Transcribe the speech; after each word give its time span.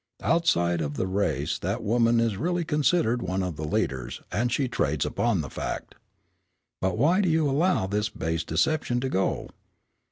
Outside 0.23 0.81
of 0.81 0.95
the 0.97 1.05
race 1.05 1.59
that 1.59 1.83
woman 1.83 2.19
is 2.19 2.35
really 2.35 2.65
considered 2.65 3.21
one 3.21 3.43
of 3.43 3.55
the 3.55 3.67
leaders, 3.67 4.19
and 4.31 4.51
she 4.51 4.67
trades 4.67 5.05
upon 5.05 5.41
the 5.41 5.47
fact." 5.51 5.93
"But 6.81 6.97
why 6.97 7.21
do 7.21 7.29
you 7.29 7.47
allow 7.47 7.85
this 7.85 8.09
base 8.09 8.43
deception 8.43 8.99
to 9.01 9.09
go?" 9.09 9.49